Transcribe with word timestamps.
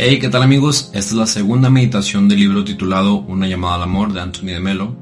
Hey, 0.00 0.20
¿qué 0.20 0.28
tal 0.28 0.44
amigos? 0.44 0.92
Esta 0.94 1.10
es 1.10 1.12
la 1.14 1.26
segunda 1.26 1.70
meditación 1.70 2.28
del 2.28 2.38
libro 2.38 2.62
titulado 2.62 3.16
Una 3.16 3.48
llamada 3.48 3.74
al 3.74 3.82
amor 3.82 4.12
de 4.12 4.20
Anthony 4.20 4.52
de 4.52 4.60
Melo. 4.60 4.94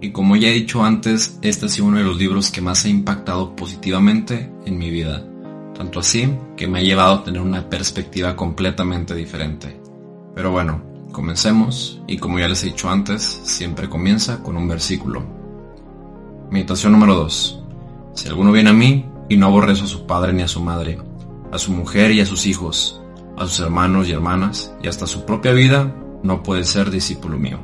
Y 0.00 0.10
como 0.10 0.34
ya 0.34 0.48
he 0.48 0.54
dicho 0.54 0.82
antes, 0.82 1.38
este 1.40 1.66
ha 1.66 1.68
sido 1.68 1.86
uno 1.86 1.98
de 1.98 2.02
los 2.02 2.16
libros 2.18 2.50
que 2.50 2.60
más 2.60 2.84
ha 2.84 2.88
impactado 2.88 3.54
positivamente 3.54 4.50
en 4.66 4.76
mi 4.76 4.90
vida. 4.90 5.24
Tanto 5.72 6.00
así 6.00 6.28
que 6.56 6.66
me 6.66 6.80
ha 6.80 6.82
llevado 6.82 7.14
a 7.14 7.22
tener 7.22 7.40
una 7.40 7.70
perspectiva 7.70 8.34
completamente 8.34 9.14
diferente. 9.14 9.80
Pero 10.34 10.50
bueno, 10.50 10.82
comencemos 11.12 12.02
y 12.08 12.18
como 12.18 12.40
ya 12.40 12.48
les 12.48 12.64
he 12.64 12.70
dicho 12.70 12.90
antes, 12.90 13.22
siempre 13.44 13.88
comienza 13.88 14.42
con 14.42 14.56
un 14.56 14.66
versículo. 14.66 15.24
Meditación 16.50 16.90
número 16.90 17.14
2. 17.14 17.62
Si 18.14 18.26
alguno 18.26 18.50
viene 18.50 18.70
a 18.70 18.72
mí 18.72 19.06
y 19.28 19.36
no 19.36 19.46
aborrece 19.46 19.84
a 19.84 19.86
su 19.86 20.06
padre 20.06 20.32
ni 20.32 20.42
a 20.42 20.48
su 20.48 20.60
madre, 20.60 20.98
a 21.52 21.58
su 21.58 21.70
mujer 21.70 22.10
y 22.10 22.20
a 22.20 22.26
sus 22.26 22.46
hijos, 22.46 22.99
a 23.40 23.46
sus 23.46 23.60
hermanos 23.60 24.06
y 24.06 24.12
hermanas 24.12 24.70
y 24.82 24.88
hasta 24.88 25.06
su 25.06 25.24
propia 25.24 25.52
vida, 25.52 25.90
no 26.22 26.42
puede 26.42 26.62
ser 26.64 26.90
discípulo 26.90 27.38
mío. 27.38 27.58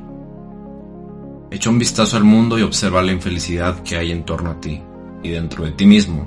Echa 1.51 1.69
un 1.69 1.79
vistazo 1.79 2.17
al 2.17 2.25
mundo 2.25 2.59
y 2.59 2.63
observa 2.63 3.03
la 3.03 3.13
infelicidad 3.13 3.83
que 3.83 3.99
hay 3.99 4.11
en 4.11 4.25
torno 4.25 4.53
a 4.53 4.61
ti 4.61 4.83
y 5.23 5.29
dentro 5.29 5.67
de 5.67 5.73
ti 5.73 5.85
mismo. 5.85 6.27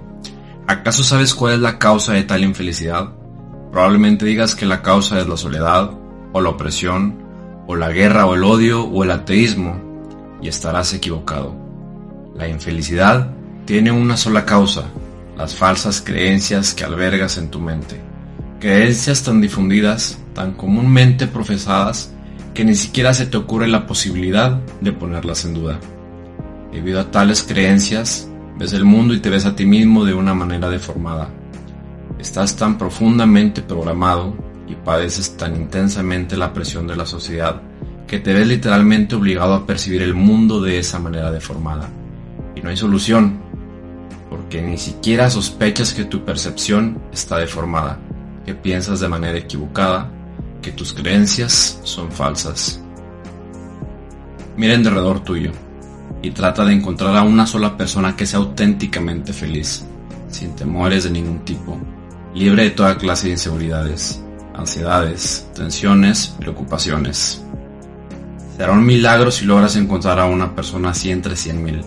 ¿Acaso 0.67 1.03
sabes 1.03 1.33
cuál 1.33 1.55
es 1.55 1.59
la 1.61 1.79
causa 1.79 2.13
de 2.13 2.23
tal 2.23 2.43
infelicidad? 2.43 3.11
Probablemente 3.71 4.23
digas 4.23 4.53
que 4.53 4.67
la 4.67 4.83
causa 4.83 5.19
es 5.19 5.27
la 5.27 5.35
soledad, 5.35 5.97
o 6.31 6.41
la 6.41 6.49
opresión, 6.49 7.17
o 7.65 7.75
la 7.75 7.89
guerra, 7.89 8.27
o 8.27 8.35
el 8.35 8.43
odio, 8.43 8.83
o 8.83 9.03
el 9.03 9.09
ateísmo, 9.09 9.81
y 10.43 10.47
estarás 10.47 10.93
equivocado. 10.93 11.55
La 12.35 12.47
infelicidad 12.47 13.31
tiene 13.65 13.91
una 13.91 14.15
sola 14.15 14.45
causa, 14.45 14.85
las 15.35 15.55
falsas 15.55 16.01
creencias 16.01 16.75
que 16.75 16.83
albergas 16.83 17.39
en 17.39 17.49
tu 17.49 17.59
mente 17.59 18.08
creencias 18.59 19.23
tan 19.23 19.39
difundidas, 19.39 20.19
tan 20.33 20.51
comúnmente 20.51 21.27
profesadas, 21.27 22.13
que 22.53 22.65
ni 22.65 22.75
siquiera 22.75 23.13
se 23.13 23.25
te 23.25 23.37
ocurre 23.37 23.69
la 23.69 23.87
posibilidad 23.87 24.59
de 24.81 24.91
ponerlas 24.91 25.45
en 25.45 25.53
duda. 25.53 25.79
Debido 26.73 26.99
a 26.99 27.09
tales 27.09 27.41
creencias, 27.43 28.29
ves 28.57 28.73
el 28.73 28.83
mundo 28.83 29.13
y 29.13 29.21
te 29.21 29.29
ves 29.29 29.45
a 29.45 29.55
ti 29.55 29.65
mismo 29.65 30.03
de 30.03 30.13
una 30.13 30.33
manera 30.33 30.69
deformada. 30.69 31.29
Estás 32.19 32.57
tan 32.57 32.77
profundamente 32.77 33.61
programado 33.61 34.35
y 34.67 34.75
padeces 34.75 35.37
tan 35.37 35.55
intensamente 35.55 36.35
la 36.35 36.53
presión 36.53 36.85
de 36.85 36.97
la 36.97 37.05
sociedad 37.05 37.61
que 38.07 38.19
te 38.19 38.33
ves 38.33 38.47
literalmente 38.47 39.15
obligado 39.15 39.53
a 39.53 39.65
percibir 39.65 40.01
el 40.01 40.15
mundo 40.15 40.59
de 40.61 40.79
esa 40.79 40.99
manera 40.99 41.31
deformada. 41.31 41.87
Y 42.55 42.61
no 42.61 42.69
hay 42.69 42.75
solución, 42.75 43.39
porque 44.29 44.61
ni 44.61 44.77
siquiera 44.77 45.29
sospechas 45.29 45.93
que 45.93 46.05
tu 46.05 46.25
percepción 46.25 46.99
está 47.13 47.37
deformada 47.37 47.99
que 48.49 48.55
piensas 48.55 48.99
de 48.99 49.07
manera 49.07 49.37
equivocada, 49.37 50.09
que 50.59 50.71
tus 50.71 50.91
creencias 50.91 51.79
son 51.83 52.11
falsas. 52.11 52.81
Mira 54.57 54.73
en 54.73 54.81
derredor 54.81 55.19
tuyo 55.19 55.51
y 56.23 56.31
trata 56.31 56.65
de 56.65 56.73
encontrar 56.73 57.15
a 57.15 57.21
una 57.21 57.45
sola 57.45 57.77
persona 57.77 58.15
que 58.15 58.25
sea 58.25 58.39
auténticamente 58.39 59.33
feliz, 59.33 59.85
sin 60.29 60.55
temores 60.55 61.03
de 61.03 61.11
ningún 61.11 61.45
tipo, 61.45 61.79
libre 62.33 62.63
de 62.63 62.69
toda 62.71 62.97
clase 62.97 63.27
de 63.27 63.33
inseguridades, 63.33 64.19
ansiedades, 64.55 65.47
tensiones, 65.53 66.33
preocupaciones. 66.39 67.43
Será 68.57 68.71
un 68.71 68.83
milagro 68.83 69.29
si 69.29 69.45
logras 69.45 69.75
encontrar 69.75 70.19
a 70.19 70.25
una 70.25 70.55
persona 70.55 70.89
así 70.89 71.11
entre 71.11 71.33
100.000. 71.33 71.83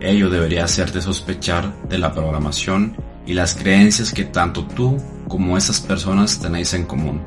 Ello 0.00 0.28
debería 0.28 0.64
hacerte 0.64 1.00
sospechar 1.00 1.72
de 1.88 1.98
la 1.98 2.12
programación 2.12 2.96
y 3.26 3.34
las 3.34 3.54
creencias 3.54 4.12
que 4.12 4.24
tanto 4.24 4.66
tú 4.66 5.00
como 5.34 5.58
esas 5.58 5.80
personas 5.80 6.38
tenéis 6.38 6.74
en 6.74 6.84
común. 6.84 7.20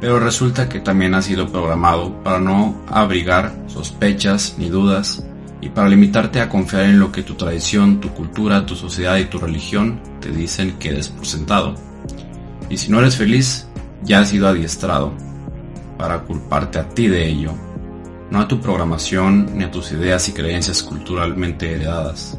Pero 0.00 0.20
resulta 0.20 0.68
que 0.68 0.78
también 0.78 1.12
ha 1.12 1.22
sido 1.22 1.48
programado 1.48 2.22
para 2.22 2.38
no 2.38 2.80
abrigar 2.86 3.52
sospechas 3.66 4.54
ni 4.58 4.68
dudas 4.68 5.26
y 5.60 5.70
para 5.70 5.88
limitarte 5.88 6.40
a 6.40 6.48
confiar 6.48 6.84
en 6.84 7.00
lo 7.00 7.10
que 7.10 7.24
tu 7.24 7.34
tradición, 7.34 7.98
tu 7.98 8.10
cultura, 8.10 8.64
tu 8.64 8.76
sociedad 8.76 9.16
y 9.16 9.24
tu 9.24 9.40
religión 9.40 10.00
te 10.20 10.30
dicen 10.30 10.78
que 10.78 10.90
eres 10.90 11.08
por 11.08 11.26
sentado. 11.26 11.74
Y 12.70 12.76
si 12.76 12.92
no 12.92 13.00
eres 13.00 13.16
feliz, 13.16 13.66
ya 14.04 14.20
has 14.20 14.28
sido 14.28 14.46
adiestrado 14.46 15.12
para 15.98 16.20
culparte 16.20 16.78
a 16.78 16.88
ti 16.88 17.08
de 17.08 17.28
ello, 17.28 17.54
no 18.30 18.38
a 18.38 18.46
tu 18.46 18.60
programación 18.60 19.50
ni 19.58 19.64
a 19.64 19.72
tus 19.72 19.90
ideas 19.90 20.28
y 20.28 20.32
creencias 20.32 20.80
culturalmente 20.80 21.72
heredadas. 21.72 22.38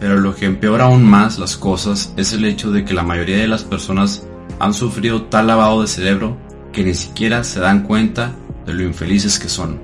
Pero 0.00 0.20
lo 0.20 0.34
que 0.34 0.46
empeora 0.46 0.84
aún 0.84 1.04
más 1.04 1.38
las 1.38 1.56
cosas 1.56 2.12
es 2.16 2.32
el 2.32 2.44
hecho 2.44 2.70
de 2.70 2.84
que 2.84 2.94
la 2.94 3.02
mayoría 3.02 3.38
de 3.38 3.48
las 3.48 3.64
personas 3.64 4.24
han 4.60 4.74
sufrido 4.74 5.22
tal 5.22 5.48
lavado 5.48 5.82
de 5.82 5.88
cerebro 5.88 6.36
que 6.72 6.84
ni 6.84 6.94
siquiera 6.94 7.44
se 7.44 7.60
dan 7.60 7.82
cuenta 7.82 8.34
de 8.66 8.74
lo 8.74 8.82
infelices 8.82 9.38
que 9.38 9.48
son, 9.48 9.80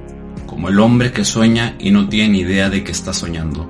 como 0.47 0.69
el 0.69 0.79
hombre 0.79 1.13
que 1.13 1.25
sueña 1.25 1.75
y 1.79 1.91
no 1.91 2.09
tiene 2.09 2.31
ni 2.31 2.41
idea 2.41 2.71
de 2.71 2.85
que 2.85 2.93
está 2.93 3.13
soñando. 3.13 3.69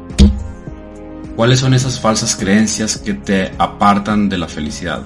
¿Cuáles 1.37 1.61
son 1.61 1.75
esas 1.75 2.01
falsas 2.01 2.37
creencias 2.37 2.99
que 2.99 3.15
te 3.15 3.53
apartan 3.59 4.29
de 4.29 4.39
la 4.39 4.47
felicidad? 4.47 5.03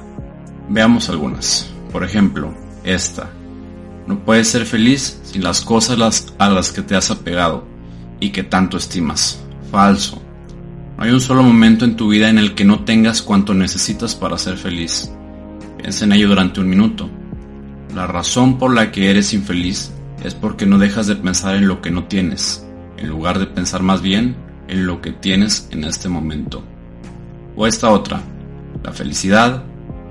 Veamos 0.68 1.08
algunas. 1.08 1.70
Por 1.90 2.04
ejemplo, 2.04 2.52
esta. 2.84 3.30
No 4.06 4.18
puedes 4.24 4.48
ser 4.48 4.66
feliz 4.66 5.20
sin 5.24 5.42
las 5.42 5.62
cosas 5.62 5.98
a 6.38 6.50
las 6.50 6.72
que 6.72 6.82
te 6.82 6.96
has 6.96 7.10
apegado 7.10 7.64
y 8.20 8.30
que 8.30 8.42
tanto 8.42 8.76
estimas. 8.76 9.40
Falso. 9.70 10.22
No 10.98 11.04
hay 11.04 11.12
un 11.12 11.20
solo 11.20 11.44
momento 11.44 11.84
en 11.84 11.94
tu 11.94 12.08
vida 12.08 12.28
en 12.28 12.38
el 12.38 12.56
que 12.56 12.64
no 12.64 12.80
tengas 12.80 13.22
cuanto 13.22 13.54
necesitas 13.54 14.16
para 14.16 14.36
ser 14.36 14.56
feliz. 14.56 15.08
Piensa 15.78 16.04
en 16.04 16.10
ello 16.10 16.26
durante 16.26 16.58
un 16.58 16.68
minuto. 16.68 17.08
La 17.94 18.08
razón 18.08 18.58
por 18.58 18.74
la 18.74 18.90
que 18.90 19.08
eres 19.08 19.32
infeliz 19.32 19.92
es 20.24 20.34
porque 20.34 20.66
no 20.66 20.76
dejas 20.76 21.06
de 21.06 21.14
pensar 21.14 21.54
en 21.54 21.68
lo 21.68 21.80
que 21.80 21.92
no 21.92 22.08
tienes, 22.08 22.66
en 22.96 23.08
lugar 23.08 23.38
de 23.38 23.46
pensar 23.46 23.80
más 23.80 24.02
bien 24.02 24.34
en 24.66 24.86
lo 24.86 25.00
que 25.00 25.12
tienes 25.12 25.68
en 25.70 25.84
este 25.84 26.08
momento. 26.08 26.64
O 27.54 27.68
esta 27.68 27.90
otra, 27.90 28.20
la 28.82 28.92
felicidad 28.92 29.62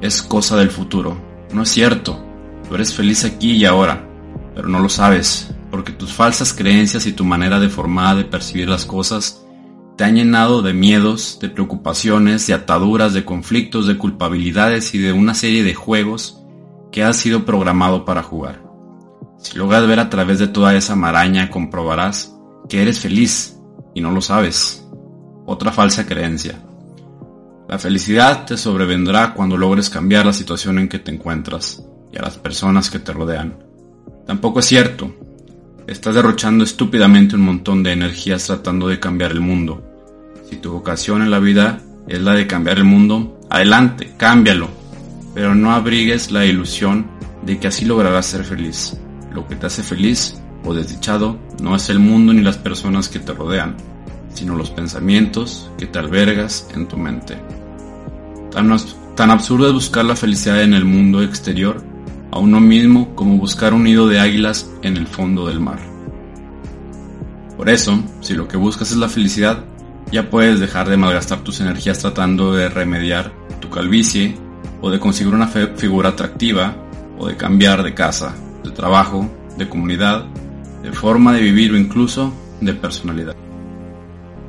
es 0.02 0.22
cosa 0.22 0.56
del 0.56 0.70
futuro. 0.70 1.18
No 1.52 1.64
es 1.64 1.70
cierto, 1.70 2.26
tú 2.66 2.76
eres 2.76 2.94
feliz 2.94 3.26
aquí 3.26 3.52
y 3.52 3.66
ahora, 3.66 4.08
pero 4.56 4.70
no 4.70 4.80
lo 4.80 4.88
sabes, 4.88 5.54
porque 5.70 5.92
tus 5.92 6.14
falsas 6.14 6.54
creencias 6.54 7.06
y 7.08 7.12
tu 7.12 7.26
manera 7.26 7.60
deformada 7.60 8.16
de 8.16 8.24
percibir 8.24 8.70
las 8.70 8.86
cosas 8.86 9.44
te 9.98 10.04
han 10.04 10.16
llenado 10.16 10.62
de 10.62 10.74
miedos, 10.74 11.40
de 11.42 11.50
preocupaciones, 11.50 12.46
de 12.46 12.54
ataduras, 12.54 13.14
de 13.14 13.26
conflictos, 13.26 13.88
de 13.88 13.98
culpabilidades 13.98 14.94
y 14.94 15.00
de 15.00 15.12
una 15.12 15.34
serie 15.34 15.64
de 15.64 15.74
juegos 15.74 16.40
que 16.92 17.04
has 17.04 17.18
sido 17.18 17.46
programado 17.46 18.06
para 18.06 18.22
jugar. 18.22 18.62
Si 19.40 19.58
logras 19.58 19.88
ver 19.88 20.00
a 20.00 20.10
través 20.10 20.38
de 20.38 20.48
toda 20.48 20.76
esa 20.76 20.96
maraña, 20.96 21.50
comprobarás 21.50 22.32
que 22.70 22.82
eres 22.82 23.00
feliz 23.00 23.58
y 23.96 24.02
no 24.02 24.12
lo 24.12 24.22
sabes. 24.22 24.88
Otra 25.48 25.72
falsa 25.72 26.06
creencia. 26.06 26.62
La 27.68 27.80
felicidad 27.80 28.46
te 28.46 28.56
sobrevendrá 28.56 29.34
cuando 29.34 29.58
logres 29.58 29.90
cambiar 29.90 30.28
la 30.28 30.34
situación 30.34 30.78
en 30.78 30.90
que 30.90 31.00
te 31.00 31.12
encuentras 31.12 31.84
y 32.12 32.18
a 32.18 32.22
las 32.22 32.38
personas 32.38 32.92
que 32.92 33.00
te 33.00 33.14
rodean. 33.14 33.58
Tampoco 34.28 34.60
es 34.60 34.66
cierto. 34.66 35.12
Estás 35.88 36.16
derrochando 36.16 36.66
estúpidamente 36.66 37.38
un 37.38 37.44
montón 37.44 37.82
de 37.82 37.94
energías 37.94 38.46
tratando 38.46 38.90
de 38.90 39.00
cambiar 39.00 39.32
el 39.32 39.40
mundo. 39.40 39.82
Si 40.50 40.58
tu 40.58 40.74
vocación 40.74 41.22
en 41.22 41.32
la 41.32 41.40
vida 41.40 41.80
es 42.10 42.22
la 42.22 42.34
de 42.34 42.46
cambiar 42.46 42.80
el 42.80 42.84
mundo, 42.84 43.40
adelante, 43.50 44.12
cámbialo. 44.18 44.68
Pero 45.34 45.56
no 45.56 45.72
abrigues 45.72 46.30
la 46.30 46.46
ilusión 46.46 47.08
de 47.42 47.58
que 47.58 47.68
así 47.68 47.86
lograrás 47.86 48.26
ser 48.26 48.44
feliz. 48.44 48.98
Lo 49.34 49.48
que 49.48 49.56
te 49.56 49.68
hace 49.68 49.82
feliz 49.82 50.36
o 50.66 50.74
desdichado 50.74 51.40
no 51.62 51.74
es 51.74 51.90
el 51.90 52.00
mundo 52.00 52.34
ni 52.34 52.42
las 52.42 52.58
personas 52.58 53.08
que 53.08 53.20
te 53.20 53.32
rodean, 53.32 53.78
sino 54.34 54.58
los 54.58 54.70
pensamientos 54.72 55.72
que 55.78 55.86
te 55.86 56.00
albergas 56.00 56.68
en 56.76 56.90
tu 56.90 56.98
mente. 56.98 57.38
Tan, 58.52 58.76
tan 59.16 59.32
absurdo 59.32 59.68
es 59.68 59.74
buscar 59.74 60.04
la 60.04 60.18
felicidad 60.18 60.62
en 60.64 60.74
el 60.74 60.84
mundo 60.84 61.24
exterior 61.24 61.82
a 62.38 62.40
uno 62.40 62.60
mismo 62.60 63.16
como 63.16 63.38
buscar 63.38 63.74
un 63.74 63.86
nido 63.86 64.08
de 64.08 64.20
águilas 64.20 64.70
en 64.84 64.96
el 64.96 65.08
fondo 65.08 65.48
del 65.48 65.60
mar. 65.60 65.80
Por 67.58 67.68
eso, 67.68 68.00
si 68.22 68.36
lo 68.36 68.48
que 68.48 68.58
buscas 68.58 68.92
es 68.92 68.98
la 68.98 69.10
felicidad, 69.10 69.66
ya 70.12 70.30
puedes 70.30 70.60
dejar 70.60 70.88
de 70.88 70.98
malgastar 70.98 71.40
tus 71.40 71.62
energías 71.62 71.98
tratando 71.98 72.54
de 72.54 72.70
remediar 72.70 73.34
tu 73.60 73.72
calvicie 73.72 74.38
o 74.82 74.92
de 74.92 75.00
conseguir 75.00 75.34
una 75.34 75.48
figura 75.48 76.10
atractiva 76.10 76.76
o 77.18 77.28
de 77.28 77.36
cambiar 77.36 77.82
de 77.82 77.96
casa, 77.96 78.36
de 78.64 78.70
trabajo, 78.70 79.28
de 79.58 79.68
comunidad, 79.68 80.26
de 80.84 80.92
forma 80.92 81.34
de 81.34 81.42
vivir 81.42 81.72
o 81.72 81.78
incluso 81.78 82.32
de 82.62 82.74
personalidad. 82.74 83.36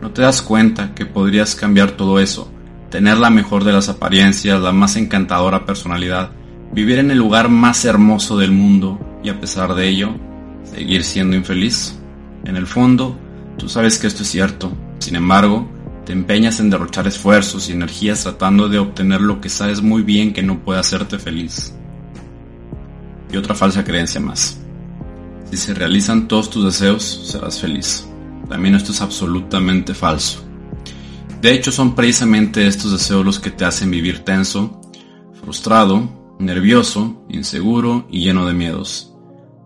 ¿No 0.03 0.11
te 0.11 0.21
das 0.21 0.43
cuenta 0.43 0.95
que 0.95 1.07
podrías 1.07 1.55
cambiar 1.55 1.93
todo 1.93 2.21
eso, 2.21 2.53
tener 2.91 3.17
la 3.17 3.31
mejor 3.31 3.65
de 3.65 3.73
las 3.73 3.89
apariencias, 3.89 4.61
la 4.61 4.73
más 4.73 4.97
encantadora 4.97 5.65
personalidad 5.65 6.33
vivir 6.73 6.99
en 6.99 7.11
el 7.11 7.19
lugar 7.19 7.49
más 7.49 7.85
hermoso 7.85 8.37
del 8.39 8.53
mundo 8.53 8.99
y 9.23 9.29
a 9.29 9.41
pesar 9.41 9.75
de 9.75 9.89
ello, 9.89 10.15
seguir 10.65 11.05
siendo 11.05 11.37
infeliz? 11.37 11.99
En 12.45 12.57
el 12.57 12.67
fondo, 12.67 13.19
tú 13.57 13.69
sabes 13.69 13.99
que 13.99 14.07
esto 14.07 14.23
es 14.23 14.31
cierto. 14.31 14.73
Sin 14.99 15.17
embargo, 15.17 15.69
te 16.05 16.13
empeñas 16.13 16.61
en 16.61 16.71
derrochar 16.71 17.07
esfuerzos 17.07 17.69
y 17.69 17.73
energías 17.73 18.23
tratando 18.23 18.69
de 18.69 18.79
obtener 18.79 19.21
lo 19.21 19.41
que 19.41 19.49
sabes 19.49 19.83
muy 19.83 20.03
bien 20.03 20.33
que 20.33 20.43
no 20.43 20.61
puede 20.61 20.81
hacerte 20.81 21.19
feliz. 21.19 21.75
Y 23.31 23.37
otra 23.37 23.55
falsa 23.55 23.85
creencia 23.85 24.21
más. 24.21 24.59
Si 25.51 25.57
se 25.57 25.75
realizan 25.75 26.29
todos 26.29 26.51
tus 26.51 26.65
deseos, 26.65 27.29
serás 27.31 27.61
feliz. 27.61 28.07
También 28.49 28.75
esto 28.75 28.93
es 28.93 29.01
absolutamente 29.01 29.95
falso. 29.95 30.43
De 31.43 31.53
hecho, 31.53 31.71
son 31.71 31.95
precisamente 31.95 32.67
estos 32.67 32.93
deseos 32.93 33.25
los 33.25 33.39
que 33.39 33.51
te 33.51 33.65
hacen 33.65 33.91
vivir 33.91 34.25
tenso, 34.25 34.81
frustrado, 35.41 36.18
nervioso, 36.39 37.25
inseguro 37.29 38.07
y 38.11 38.23
lleno 38.23 38.47
de 38.47 38.55
miedos. 38.55 39.15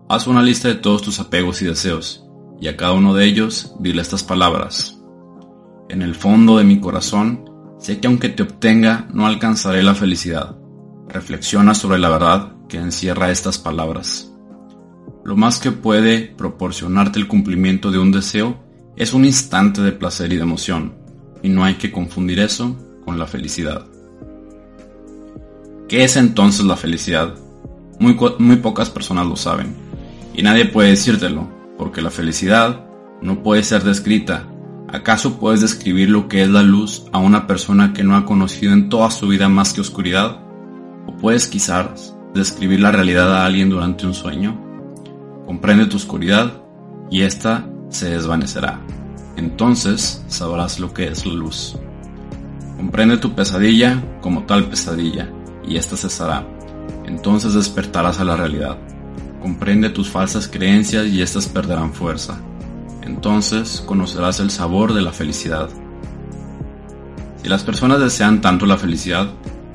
Haz 0.09 0.27
una 0.27 0.41
lista 0.41 0.67
de 0.67 0.75
todos 0.75 1.01
tus 1.01 1.19
apegos 1.19 1.61
y 1.61 1.65
deseos, 1.65 2.25
y 2.59 2.67
a 2.67 2.77
cada 2.77 2.93
uno 2.93 3.13
de 3.13 3.25
ellos 3.25 3.75
dile 3.79 4.01
estas 4.01 4.23
palabras. 4.23 4.99
En 5.89 6.01
el 6.01 6.15
fondo 6.15 6.57
de 6.57 6.63
mi 6.63 6.79
corazón, 6.79 7.49
sé 7.77 7.99
que 7.99 8.07
aunque 8.07 8.29
te 8.29 8.43
obtenga, 8.43 9.07
no 9.13 9.27
alcanzaré 9.27 9.83
la 9.83 9.95
felicidad. 9.95 10.57
Reflexiona 11.07 11.75
sobre 11.75 11.99
la 11.99 12.09
verdad 12.09 12.53
que 12.67 12.77
encierra 12.77 13.31
estas 13.31 13.59
palabras. 13.59 14.31
Lo 15.23 15.35
más 15.35 15.59
que 15.59 15.71
puede 15.71 16.21
proporcionarte 16.21 17.19
el 17.19 17.27
cumplimiento 17.27 17.91
de 17.91 17.99
un 17.99 18.11
deseo 18.11 18.63
es 18.95 19.13
un 19.13 19.25
instante 19.25 19.81
de 19.81 19.91
placer 19.91 20.33
y 20.33 20.37
de 20.37 20.43
emoción, 20.43 20.95
y 21.41 21.49
no 21.49 21.63
hay 21.63 21.75
que 21.75 21.91
confundir 21.91 22.39
eso 22.39 22.75
con 23.05 23.19
la 23.19 23.27
felicidad. 23.27 23.85
¿Qué 25.87 26.05
es 26.05 26.15
entonces 26.15 26.65
la 26.65 26.77
felicidad? 26.77 27.35
Muy, 27.99 28.17
muy 28.39 28.55
pocas 28.55 28.89
personas 28.89 29.27
lo 29.27 29.35
saben, 29.35 29.75
y 30.33 30.41
nadie 30.41 30.65
puede 30.65 30.91
decírtelo, 30.91 31.49
porque 31.77 32.01
la 32.01 32.09
felicidad 32.09 32.85
no 33.21 33.43
puede 33.43 33.63
ser 33.63 33.83
descrita. 33.83 34.47
¿Acaso 34.87 35.39
puedes 35.39 35.59
describir 35.59 36.09
lo 36.09 36.29
que 36.29 36.41
es 36.41 36.49
la 36.49 36.63
luz 36.63 37.05
a 37.11 37.19
una 37.19 37.47
persona 37.47 37.93
que 37.93 38.03
no 38.03 38.15
ha 38.15 38.25
conocido 38.25 38.71
en 38.73 38.89
toda 38.89 39.11
su 39.11 39.27
vida 39.27 39.49
más 39.49 39.73
que 39.73 39.81
oscuridad? 39.81 40.39
¿O 41.05 41.17
puedes 41.17 41.47
quizás 41.47 42.15
describir 42.33 42.79
la 42.79 42.91
realidad 42.91 43.35
a 43.35 43.45
alguien 43.45 43.69
durante 43.69 44.07
un 44.07 44.13
sueño? 44.13 44.59
Comprende 45.45 45.85
tu 45.87 45.97
oscuridad 45.97 46.63
y 47.11 47.21
ésta 47.23 47.67
se 47.89 48.09
desvanecerá. 48.09 48.79
Entonces 49.35 50.23
sabrás 50.27 50.79
lo 50.79 50.93
que 50.93 51.07
es 51.07 51.25
la 51.25 51.33
luz. 51.33 51.75
Comprende 52.77 53.17
tu 53.17 53.35
pesadilla 53.35 54.01
como 54.21 54.43
tal 54.43 54.69
pesadilla 54.69 55.29
y 55.65 55.77
ésta 55.77 55.97
cesará. 55.97 56.45
Entonces 57.05 57.53
despertarás 57.53 58.19
a 58.19 58.23
la 58.23 58.35
realidad. 58.35 58.77
Comprende 59.41 59.89
tus 59.89 60.09
falsas 60.09 60.47
creencias 60.47 61.07
y 61.07 61.21
éstas 61.21 61.47
perderán 61.47 61.93
fuerza. 61.93 62.39
Entonces 63.01 63.83
conocerás 63.85 64.39
el 64.39 64.49
sabor 64.49 64.93
de 64.93 65.01
la 65.01 65.11
felicidad. 65.11 65.69
Si 67.41 67.49
las 67.49 67.63
personas 67.63 67.99
desean 67.99 68.39
tanto 68.39 68.65
la 68.65 68.77
felicidad, 68.77 69.27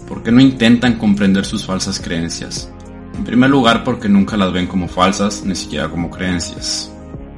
¿por 0.06 0.22
qué 0.22 0.32
no 0.32 0.40
intentan 0.40 0.94
comprender 0.94 1.44
sus 1.44 1.66
falsas 1.66 2.00
creencias? 2.00 2.72
En 3.14 3.24
primer 3.24 3.50
lugar 3.50 3.84
porque 3.84 4.08
nunca 4.08 4.36
las 4.36 4.52
ven 4.52 4.66
como 4.66 4.88
falsas, 4.88 5.44
ni 5.44 5.54
siquiera 5.54 5.90
como 5.90 6.08
creencias. 6.08 6.90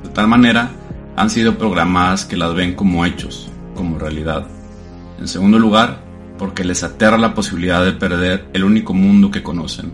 De 0.05 0.11
tal 0.11 0.29
manera, 0.29 0.70
han 1.17 1.31
sido 1.31 1.58
programadas 1.58 2.25
que 2.25 2.37
las 2.37 2.55
ven 2.55 2.75
como 2.75 3.05
hechos, 3.05 3.50
como 3.75 3.99
realidad. 3.99 4.47
En 5.19 5.26
segundo 5.26 5.58
lugar, 5.58 6.05
porque 6.40 6.64
les 6.64 6.82
aterra 6.82 7.19
la 7.19 7.34
posibilidad 7.34 7.84
de 7.84 7.92
perder 7.92 8.48
el 8.54 8.64
único 8.64 8.94
mundo 8.94 9.31
que 9.31 9.42
conocen, 9.42 9.92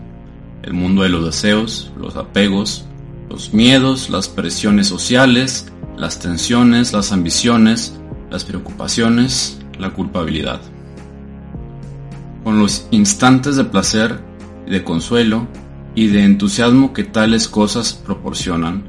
el 0.63 0.73
mundo 0.73 1.03
de 1.03 1.09
los 1.09 1.25
deseos, 1.25 1.91
los 1.99 2.15
apegos, 2.15 2.85
los 3.29 3.53
miedos, 3.53 4.09
las 4.09 4.29
presiones 4.29 4.87
sociales, 4.87 5.69
las 5.97 6.19
tensiones, 6.19 6.93
las 6.93 7.11
ambiciones, 7.11 7.99
las 8.31 8.45
preocupaciones, 8.45 9.59
la 9.77 9.89
culpabilidad. 9.89 10.61
Con 12.45 12.59
los 12.59 12.87
instantes 12.91 13.57
de 13.57 13.65
placer 13.65 14.17
de 14.65 14.85
consuelo, 14.85 15.49
y 15.95 16.07
de 16.07 16.23
entusiasmo 16.23 16.93
que 16.93 17.03
tales 17.03 17.49
cosas 17.49 17.91
proporcionan. 17.91 18.83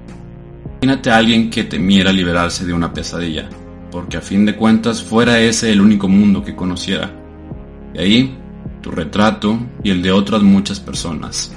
Imagínate 0.83 1.11
a 1.11 1.17
alguien 1.17 1.49
que 1.49 1.65
temiera 1.65 2.13
liberarse 2.13 2.67
de 2.67 2.73
una 2.73 2.93
pesadilla, 2.93 3.49
porque 3.91 4.19
a 4.19 4.21
fin 4.21 4.45
de 4.45 4.55
cuentas 4.55 5.03
fuera 5.03 5.41
ese 5.41 5.73
el 5.73 5.81
único 5.81 6.07
mundo 6.07 6.45
que 6.45 6.55
conociera. 6.55 7.11
Y 7.95 7.99
ahí, 7.99 8.39
tu 8.83 8.91
retrato 8.91 9.59
y 9.83 9.91
el 9.91 10.03
de 10.03 10.13
otras 10.13 10.43
muchas 10.43 10.81
personas. 10.81 11.55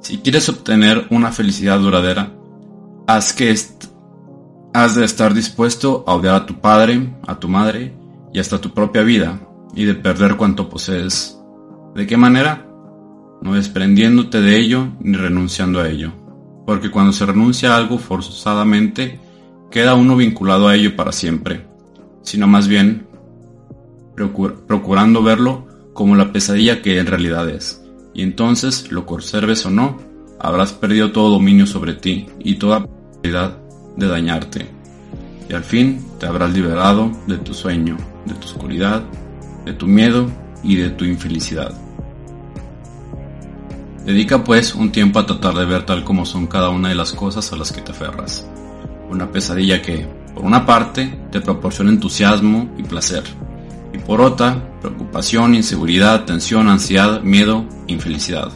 Si 0.00 0.18
quieres 0.18 0.48
obtener 0.48 1.06
una 1.10 1.32
felicidad 1.32 1.78
duradera, 1.78 2.32
haz 3.06 3.32
que 3.32 3.54
has 4.72 4.94
de 4.94 5.04
estar 5.04 5.34
dispuesto 5.34 6.04
a 6.06 6.14
odiar 6.14 6.34
a 6.34 6.46
tu 6.46 6.60
padre, 6.60 7.14
a 7.26 7.38
tu 7.38 7.48
madre 7.48 7.94
y 8.32 8.38
hasta 8.38 8.60
tu 8.60 8.72
propia 8.72 9.02
vida, 9.02 9.40
y 9.74 9.84
de 9.84 9.94
perder 9.94 10.36
cuanto 10.36 10.68
posees. 10.68 11.38
¿De 11.94 12.06
qué 12.06 12.16
manera? 12.16 12.70
no 13.40 13.54
desprendiéndote 13.54 14.40
de 14.40 14.58
ello 14.58 14.88
ni 15.00 15.16
renunciando 15.16 15.80
a 15.80 15.88
ello, 15.88 16.12
porque 16.66 16.90
cuando 16.90 17.12
se 17.12 17.26
renuncia 17.26 17.72
a 17.72 17.76
algo 17.76 17.98
forzadamente, 17.98 19.18
queda 19.70 19.94
uno 19.94 20.16
vinculado 20.16 20.68
a 20.68 20.74
ello 20.74 20.94
para 20.96 21.12
siempre, 21.12 21.66
sino 22.22 22.46
más 22.46 22.68
bien 22.68 23.06
procurando 24.28 25.22
verlo 25.22 25.66
como 25.92 26.16
la 26.16 26.32
pesadilla 26.32 26.82
que 26.82 26.98
en 26.98 27.06
realidad 27.06 27.48
es, 27.48 27.82
y 28.14 28.22
entonces, 28.22 28.90
lo 28.90 29.06
conserves 29.06 29.64
o 29.66 29.70
no, 29.70 29.98
habrás 30.38 30.72
perdido 30.72 31.12
todo 31.12 31.30
dominio 31.30 31.66
sobre 31.66 31.94
ti 31.94 32.26
y 32.38 32.54
toda 32.54 32.86
posibilidad 32.86 33.58
de 33.96 34.06
dañarte, 34.06 34.66
y 35.48 35.52
al 35.52 35.64
fin 35.64 36.04
te 36.18 36.26
habrás 36.26 36.52
liberado 36.52 37.10
de 37.26 37.38
tu 37.38 37.54
sueño, 37.54 37.96
de 38.24 38.34
tu 38.34 38.46
oscuridad, 38.46 39.02
de 39.64 39.72
tu 39.72 39.86
miedo 39.86 40.30
y 40.62 40.76
de 40.76 40.90
tu 40.90 41.04
infelicidad. 41.04 41.72
Dedica 44.04 44.42
pues 44.42 44.74
un 44.74 44.90
tiempo 44.90 45.18
a 45.18 45.26
tratar 45.26 45.54
de 45.54 45.66
ver 45.66 45.84
tal 45.84 46.04
como 46.04 46.24
son 46.24 46.46
cada 46.46 46.70
una 46.70 46.88
de 46.88 46.94
las 46.94 47.12
cosas 47.12 47.52
a 47.52 47.56
las 47.56 47.70
que 47.70 47.82
te 47.82 47.92
aferras. 47.92 48.48
Una 49.10 49.30
pesadilla 49.30 49.82
que, 49.82 50.06
por 50.34 50.44
una 50.44 50.64
parte, 50.64 51.18
te 51.30 51.40
proporciona 51.40 51.90
entusiasmo 51.90 52.70
y 52.78 52.82
placer, 52.82 53.24
y 54.00 54.06
por 54.06 54.20
otra, 54.20 54.78
preocupación, 54.80 55.54
inseguridad, 55.54 56.24
tensión, 56.24 56.68
ansiedad, 56.68 57.22
miedo, 57.22 57.66
infelicidad. 57.86 58.50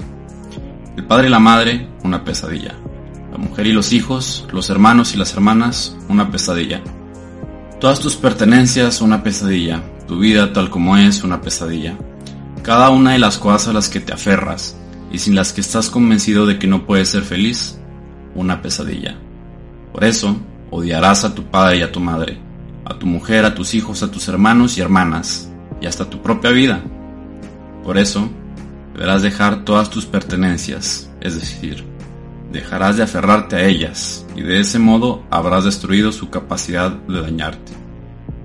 El 0.96 1.04
padre 1.04 1.28
y 1.28 1.30
la 1.30 1.38
madre, 1.38 1.88
una 2.02 2.24
pesadilla. 2.24 2.74
La 3.30 3.38
mujer 3.38 3.66
y 3.66 3.72
los 3.72 3.92
hijos, 3.92 4.46
los 4.52 4.70
hermanos 4.70 5.14
y 5.14 5.18
las 5.18 5.34
hermanas, 5.34 5.96
una 6.08 6.30
pesadilla. 6.30 6.82
Todas 7.80 8.00
tus 8.00 8.16
pertenencias, 8.16 9.00
una 9.00 9.22
pesadilla. 9.22 9.82
Tu 10.06 10.18
vida 10.18 10.52
tal 10.52 10.70
como 10.70 10.96
es, 10.96 11.24
una 11.24 11.40
pesadilla. 11.40 11.98
Cada 12.62 12.90
una 12.90 13.12
de 13.12 13.18
las 13.18 13.38
cosas 13.38 13.68
a 13.68 13.72
las 13.72 13.88
que 13.88 14.00
te 14.00 14.12
aferras, 14.12 14.76
y 15.12 15.18
sin 15.18 15.34
las 15.34 15.52
que 15.52 15.60
estás 15.60 15.90
convencido 15.90 16.46
de 16.46 16.58
que 16.58 16.66
no 16.66 16.86
puedes 16.86 17.10
ser 17.10 17.22
feliz, 17.22 17.78
una 18.34 18.62
pesadilla. 18.62 19.18
Por 19.92 20.04
eso, 20.04 20.36
odiarás 20.70 21.24
a 21.24 21.34
tu 21.34 21.44
padre 21.44 21.78
y 21.78 21.82
a 21.82 21.92
tu 21.92 22.00
madre, 22.00 22.38
a 22.84 22.98
tu 22.98 23.06
mujer, 23.06 23.44
a 23.44 23.54
tus 23.54 23.74
hijos, 23.74 24.02
a 24.02 24.10
tus 24.10 24.28
hermanos 24.28 24.76
y 24.76 24.80
hermanas, 24.80 25.50
y 25.80 25.86
hasta 25.86 26.08
tu 26.08 26.22
propia 26.22 26.50
vida. 26.50 26.82
Por 27.82 27.98
eso, 27.98 28.28
deberás 28.94 29.22
dejar 29.22 29.64
todas 29.64 29.90
tus 29.90 30.06
pertenencias, 30.06 31.10
es 31.20 31.34
decir, 31.40 31.84
dejarás 32.52 32.96
de 32.96 33.02
aferrarte 33.02 33.56
a 33.56 33.64
ellas, 33.64 34.24
y 34.36 34.42
de 34.42 34.60
ese 34.60 34.78
modo 34.78 35.24
habrás 35.30 35.64
destruido 35.64 36.12
su 36.12 36.30
capacidad 36.30 36.92
de 36.92 37.20
dañarte. 37.20 37.72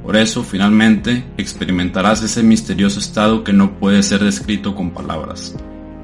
Por 0.04 0.16
eso, 0.16 0.44
finalmente, 0.44 1.26
experimentarás 1.38 2.24
ese 2.24 2.42
misterioso 2.42 3.00
estado 3.00 3.44
que 3.44 3.54
no 3.54 3.78
puede 3.80 4.02
ser 4.02 4.24
descrito 4.24 4.74
con 4.74 4.92
palabras, 4.92 5.56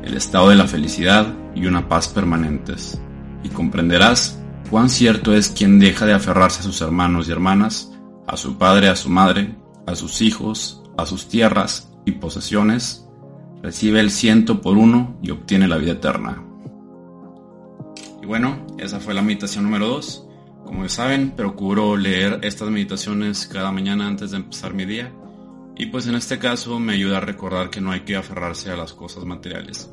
el 0.04 0.16
estado 0.16 0.50
de 0.50 0.56
la 0.56 0.68
felicidad 0.68 1.34
y 1.56 1.66
una 1.66 1.90
paz 1.90 2.08
permanentes, 2.08 3.00
y 3.44 3.50
comprenderás 3.50 4.38
cuán 4.70 4.90
cierto 4.90 5.34
es 5.34 5.50
quien 5.50 5.80
deja 5.80 6.06
de 6.06 6.14
aferrarse 6.14 6.60
a 6.60 6.64
sus 6.64 6.82
hermanos 6.82 7.28
y 7.28 7.32
hermanas, 7.32 7.92
a 8.28 8.38
su 8.38 8.58
padre, 8.58 8.90
a 8.90 8.96
su 8.96 9.10
madre, 9.10 9.56
a 9.86 9.96
sus 9.96 10.22
hijos, 10.22 10.84
a 10.98 11.06
sus 11.06 11.28
tierras 11.28 11.92
y 12.06 12.14
posesiones, 12.14 13.08
recibe 13.62 14.00
el 14.00 14.12
ciento 14.12 14.62
por 14.62 14.78
uno 14.78 15.18
y 15.22 15.32
obtiene 15.32 15.68
la 15.68 15.78
vida 15.78 15.94
eterna. 15.94 16.44
Y 18.22 18.26
bueno, 18.26 18.66
esa 18.78 19.00
fue 19.00 19.14
la 19.14 19.22
meditación 19.22 19.66
número 19.66 19.88
2. 19.88 20.28
Como 20.66 20.88
saben, 20.90 21.32
procuro 21.32 21.96
leer 21.96 22.40
estas 22.44 22.70
meditaciones 22.70 23.46
cada 23.48 23.72
mañana 23.72 24.08
antes 24.08 24.32
de 24.32 24.38
empezar 24.38 24.74
mi 24.74 24.86
día. 24.86 25.14
Y 25.78 25.88
pues 25.88 26.08
en 26.08 26.16
este 26.16 26.40
caso 26.40 26.80
me 26.80 26.94
ayuda 26.94 27.18
a 27.18 27.22
recordar 27.22 27.70
que 27.70 27.82
no 27.82 27.92
hay 27.92 28.02
que 28.02 28.16
aferrarse 28.16 28.72
a 28.72 28.78
las 28.78 28.94
cosas 28.94 29.26
materiales 29.26 29.92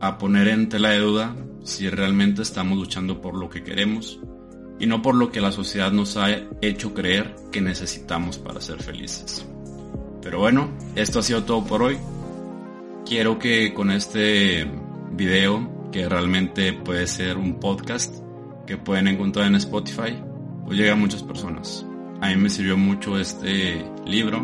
a 0.00 0.18
poner 0.18 0.48
en 0.48 0.68
tela 0.68 0.90
de 0.90 0.98
duda 0.98 1.34
si 1.62 1.88
realmente 1.88 2.42
estamos 2.42 2.76
luchando 2.76 3.22
por 3.22 3.34
lo 3.34 3.48
que 3.48 3.62
queremos 3.62 4.20
y 4.78 4.86
no 4.86 5.02
por 5.02 5.14
lo 5.14 5.30
que 5.30 5.40
la 5.40 5.52
sociedad 5.52 5.92
nos 5.92 6.16
ha 6.16 6.28
hecho 6.60 6.94
creer 6.94 7.34
que 7.52 7.60
necesitamos 7.60 8.38
para 8.38 8.60
ser 8.60 8.82
felices. 8.82 9.46
Pero 10.22 10.38
bueno, 10.38 10.70
esto 10.96 11.18
ha 11.18 11.22
sido 11.22 11.44
todo 11.44 11.64
por 11.64 11.82
hoy. 11.82 11.98
Quiero 13.06 13.38
que 13.38 13.74
con 13.74 13.90
este 13.90 14.66
video, 15.12 15.90
que 15.92 16.08
realmente 16.08 16.72
puede 16.72 17.06
ser 17.06 17.36
un 17.36 17.60
podcast 17.60 18.16
que 18.66 18.76
pueden 18.76 19.08
encontrar 19.08 19.46
en 19.46 19.56
Spotify, 19.56 20.16
pues 20.64 20.78
llegue 20.78 20.90
a 20.90 20.96
muchas 20.96 21.22
personas. 21.22 21.86
A 22.20 22.28
mí 22.28 22.36
me 22.36 22.48
sirvió 22.48 22.76
mucho 22.76 23.18
este 23.18 23.84
libro, 24.06 24.40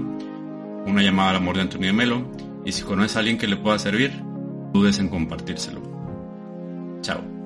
Una 0.86 1.02
llamada 1.02 1.30
al 1.30 1.36
amor 1.36 1.56
de 1.56 1.62
Antonio 1.62 1.88
de 1.88 1.92
Melo, 1.92 2.30
y 2.64 2.72
si 2.72 2.82
conoces 2.82 3.16
a 3.16 3.20
alguien 3.20 3.38
que 3.38 3.46
le 3.46 3.56
pueda 3.56 3.78
servir, 3.78 4.12
dudes 4.72 4.98
en 4.98 5.08
compartírselo. 5.08 5.80
Chao. 7.02 7.39